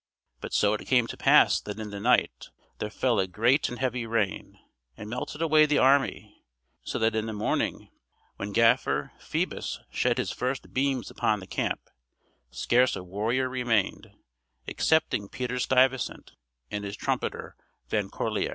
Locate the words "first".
10.31-10.73